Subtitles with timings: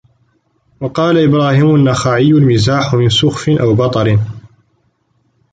[0.81, 4.19] وَقَالَ إبْرَاهِيمُ النَّخَعِيُّ الْمِزَاحُ مِنْ سُخْفٍ أَوْ بَطَرٍ